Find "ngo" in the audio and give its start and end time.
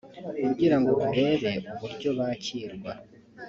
0.79-0.91